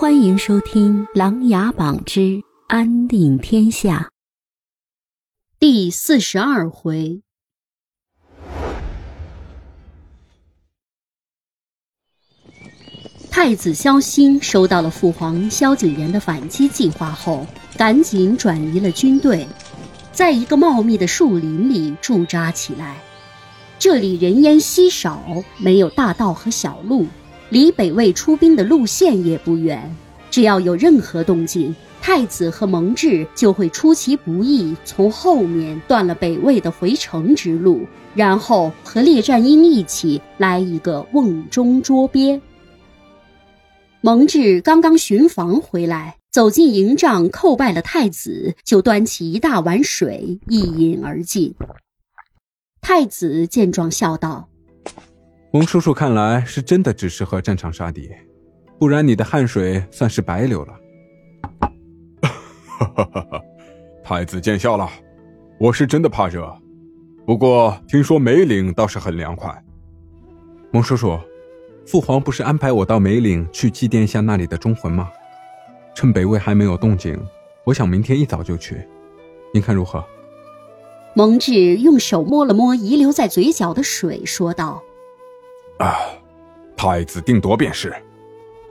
[0.00, 4.10] 欢迎收听《琅琊榜之安定天下》
[5.58, 7.20] 第四十二回。
[13.30, 17.46] 太子萧兴收到了父皇萧景琰的反击计划后，
[17.76, 19.46] 赶紧转移了军队，
[20.12, 22.96] 在一个茂密的树林里驻扎起来。
[23.78, 25.22] 这里人烟稀少，
[25.58, 27.06] 没有大道和小路。
[27.50, 29.94] 离北魏出兵的路线也不远，
[30.30, 37.84] 只要有任何动静，太子和蒙挚就会出其不意，从后面断了北魏的回城之路，
[38.14, 42.40] 然后和列战英一起来一个瓮中捉鳖。
[44.00, 51.54] 蒙挚刚刚巡防回来，走进营帐叩拜了太子，就端起一大碗水一饮而尽。
[52.80, 54.48] 太子见状笑道。
[55.52, 58.08] 蒙叔叔看来是真的只适合战场杀敌，
[58.78, 60.74] 不然你的汗水算是白流了。
[62.78, 63.40] 哈哈哈哈
[64.04, 64.88] 太子见笑了，
[65.58, 66.56] 我是真的怕热，
[67.26, 69.52] 不过听说梅岭倒是很凉快。
[70.70, 71.18] 蒙叔叔，
[71.84, 75.10] 父皇不是安排我到梅岭去祭奠一下那里的忠魂吗？
[75.96, 77.20] 趁北魏还没有动静，
[77.64, 78.86] 我想明天一早就去，
[79.52, 80.04] 您看如何？
[81.14, 84.80] 蒙挚用手摸了摸遗留在嘴角的水，说道。
[85.80, 85.96] 啊，
[86.76, 87.94] 太子定夺便是。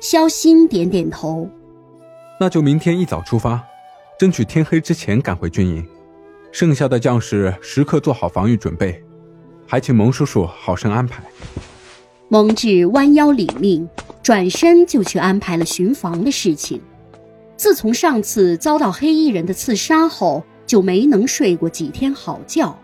[0.00, 1.48] 萧兴点点头。
[2.38, 3.62] 那就明天一早出发，
[4.18, 5.86] 争取天黑之前赶回军营。
[6.50, 9.02] 剩下的将士时刻做好防御准备，
[9.66, 11.22] 还请蒙叔叔好生安排。
[12.28, 13.88] 蒙挚弯腰领命，
[14.20, 16.80] 转身就去安排了巡防的事情。
[17.56, 22.76] 自从上次遭到黑衣人的刺杀后，就没能睡过几天好觉。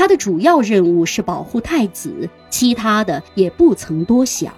[0.00, 4.50] 他的主要任务是保护太子，其他的也不曾多想。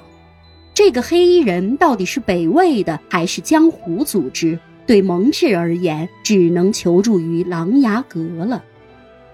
[0.73, 4.57] 这个黑衣人到底是北魏的还是江湖组织？
[4.87, 8.63] 对蒙挚而言，只能求助于琅琊阁了。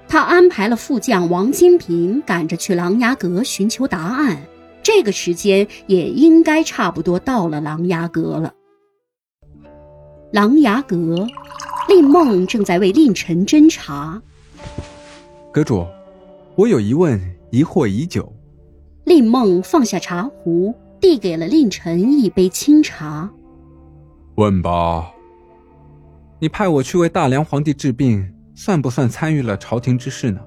[0.09, 4.39] 他安排了副将王金平赶着去琅琊阁寻求答案，
[4.83, 8.55] 这个时间也应该差不多到了琅琊阁了。
[10.33, 11.27] 琅琊阁，
[11.87, 14.23] 令梦正在为令臣侦查。
[15.53, 15.85] 阁主，
[16.59, 17.21] 我有疑问，
[17.53, 18.35] 疑惑已久。
[19.05, 23.31] 令梦放下茶壶，递给了令臣一杯清茶。
[24.35, 25.13] 问吧。
[26.41, 30.41] 你派我去为大梁皇帝治病，算不算参与了朝廷之事呢？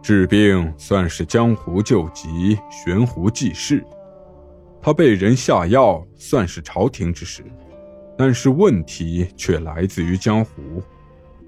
[0.00, 3.80] 治病算是江湖救急，悬壶济世；
[4.80, 7.42] 他被人下药，算是朝廷之事，
[8.16, 10.80] 但是问题却来自于江湖。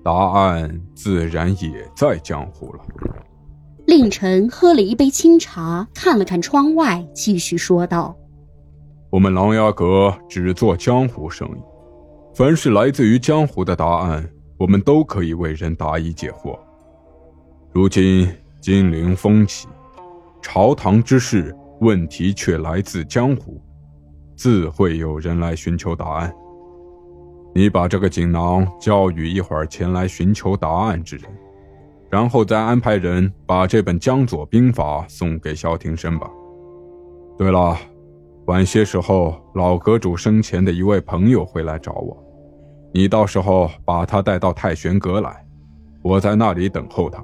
[0.05, 2.81] 答案自然也在江湖了。
[3.87, 8.17] 令臣喝了一杯清茶，看了看窗外，继续说道
[9.11, 11.63] ：“我们琅琊阁只做江湖生意，
[12.35, 16.59] 凡是来自于江湖的答案，我们都可以为人答疑解惑。
[17.73, 18.29] 如今
[18.61, 19.67] 金陵风起，
[20.41, 23.61] 朝堂之事问题却来自江湖，
[24.37, 26.33] 自会有人来寻求答案。”
[27.55, 31.25] 你把这个锦囊交予一会儿前来寻求答案之人，
[32.11, 36.31] 然后再安排人把这本《江左兵法》送给萧庭生吧。
[37.37, 37.77] 对了，
[38.47, 42.17] 晚些时候老阁主生前的一位朋友会来找我，
[42.93, 45.47] 你到时候把他带到太玄阁来，
[46.03, 47.23] 我在那里等候他。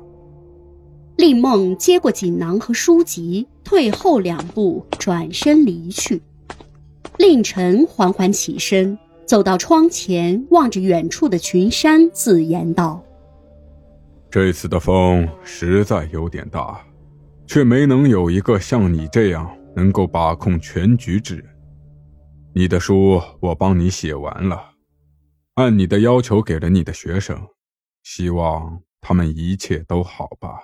[1.17, 6.23] 令梦接过锦囊和书籍，退后两步，转身离去。
[7.17, 8.97] 令臣缓缓起身。
[9.29, 13.05] 走到窗前，望着远处的群山，自言道
[14.31, 16.83] ：“这次的风实在有点大，
[17.47, 21.45] 却没能有一个像你这样能够把控全局之人。
[22.55, 24.71] 你的书我帮你写完了，
[25.57, 27.39] 按你的要求给了你的学生，
[28.03, 30.59] 希望他们一切都好吧。”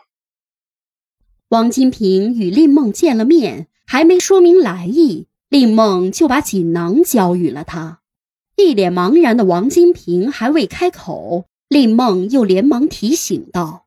[1.52, 8.00] 王金平与令梦见了面，还没说明来意，令梦就把锦囊交予了他。
[8.56, 13.86] 一脸茫然的王金平还未开口，令梦又连忙提醒道：“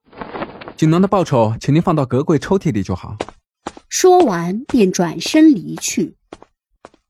[0.76, 3.18] 锦囊的报酬，请您放到阁柜抽屉里就好。”
[3.88, 6.16] 说完便转身离去。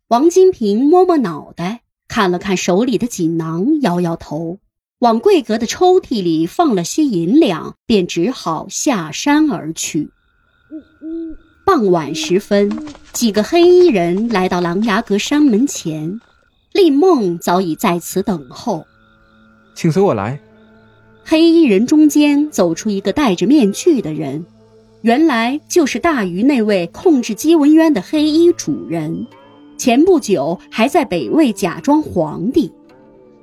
[0.10, 4.60] 王金平摸摸脑袋，看了看手里的锦囊，摇摇头，
[5.00, 10.12] 往贵阁的抽屉里放了些银两，便只好下山而去。
[11.66, 12.72] 傍晚时分，
[13.12, 16.22] 几个黑衣人来到琅琊阁山门前。
[16.78, 18.86] 令梦早已在此等候，
[19.74, 20.40] 请随我来。
[21.26, 24.46] 黑衣人中间走出一个戴着面具的人，
[25.02, 29.26] 原来就是大禹那位控制姬文渊的黑衣主人。
[29.76, 32.72] 前不久还在北魏假装皇帝。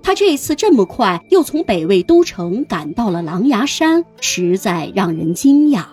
[0.01, 5.87] 他这次这么快又从北魏都城赶到了狼牙山，实在让人惊讶。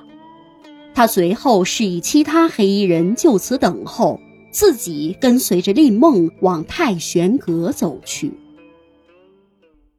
[0.93, 4.19] 他随后示意其他黑衣人就此等候，
[4.51, 8.31] 自己跟随着令梦往太玄阁走去。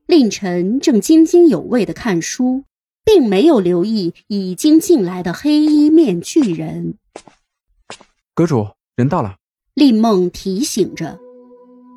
[0.07, 2.65] 令晨正津津有味地看书，
[3.05, 6.99] 并没有留意已经进来的黑衣面具人。
[8.35, 9.37] 阁主，人到了。
[9.75, 11.19] 令梦提醒着。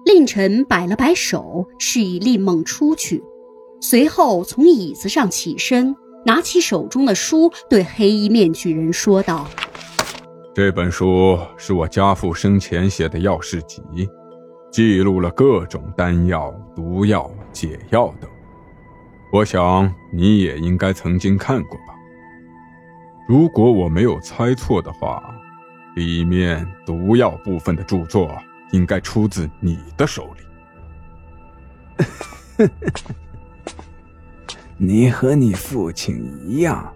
[0.05, 3.21] 令晨摆了摆手，示意令梦出去，
[3.81, 9.49] 随后从椅子上起身，拿起手中的书，对黑衣面具人说道
[10.55, 13.83] ：“这本书是我家父生前写的药事集，
[14.71, 18.29] 记录了各种丹药、毒药、解药等。
[19.33, 21.93] 我想你也应该曾经看过吧？
[23.27, 25.21] 如果我没有猜错的话，
[25.97, 28.33] 里面毒药部分的著作。”
[28.71, 30.33] 应该出自你的手
[32.57, 32.67] 里。
[34.75, 36.91] 你和你父亲一样，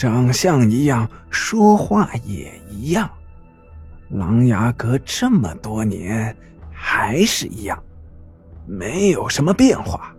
[0.00, 3.06] 长相一样，说话也一样。
[4.08, 6.34] 狼牙阁这么多年
[6.72, 7.78] 还是一样，
[8.66, 10.16] 没有什么变化。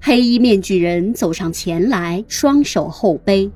[0.00, 3.48] 黑衣面具人走上前来，双手后背。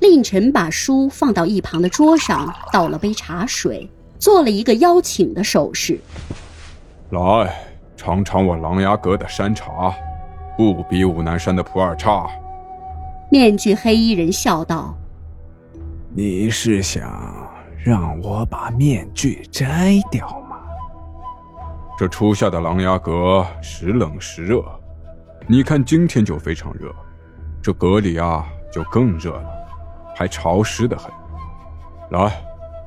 [0.00, 3.88] 令臣把书放到一旁的桌上，倒了杯茶水。
[4.18, 5.96] 做了一个邀请的手势，
[7.10, 7.54] 来
[7.96, 9.94] 尝尝我狼牙阁的山茶，
[10.56, 12.26] 不比武南山的普洱差。
[13.32, 14.94] 面具黑衣人笑道
[16.14, 17.34] ：“你是想
[17.82, 20.58] 让我把面具摘掉吗？
[21.96, 24.62] 这初夏的琅琊阁时冷时热，
[25.46, 26.94] 你看今天就非常热，
[27.62, 29.48] 这阁里啊就更热了，
[30.14, 31.10] 还潮湿的很。
[32.10, 32.30] 来。”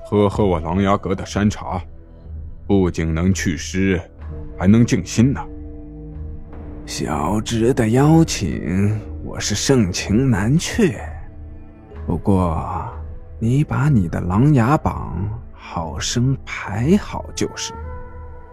[0.07, 1.81] 喝喝我琅琊阁的山茶，
[2.67, 3.99] 不仅能祛湿，
[4.55, 5.43] 还能静心呢。
[6.85, 9.01] 小侄的邀请，
[9.35, 10.97] 我是盛情难却。
[12.07, 12.89] 不过，
[13.37, 17.73] 你把你的琅琊榜好生排好就是。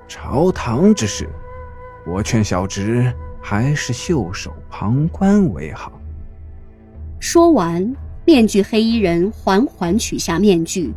[0.09, 1.29] 朝堂之事，
[2.05, 5.93] 我劝小侄还是袖手旁观为好。
[7.21, 7.95] 说完，
[8.25, 10.93] 面具黑衣人缓缓取下面具。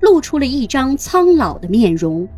[0.00, 2.28] 露出了一张苍老的面容，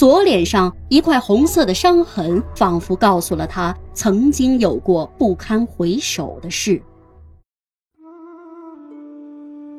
[0.00, 6.80] 左脸上一块红色的伤痕，仿佛告诉了他曾经有过不堪回首的事。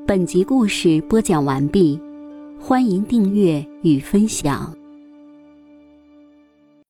[0.06, 2.00] 本集故事播讲完毕，
[2.60, 4.72] 欢迎订阅与分享。